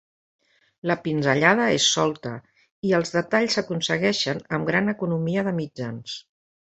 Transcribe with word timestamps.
La 0.91 0.93
pinzellada 1.07 1.67
és 1.73 1.89
solta 1.97 2.31
i 2.91 2.93
els 2.99 3.15
detalls 3.15 3.57
s'aconsegueixen 3.59 4.41
amb 4.59 4.71
gran 4.73 4.93
economia 4.95 5.45
de 5.49 5.55
mitjans. 5.59 6.17